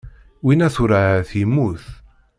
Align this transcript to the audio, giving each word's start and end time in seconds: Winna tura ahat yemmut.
Winna 0.43 0.69
tura 0.75 0.97
ahat 1.09 1.31
yemmut. 1.39 1.83